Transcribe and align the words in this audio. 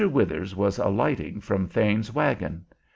Withers 0.07 0.55
was 0.55 0.79
alighting 0.79 1.41
from 1.41 1.67
Thane's 1.67 2.11
wagon. 2.11 2.65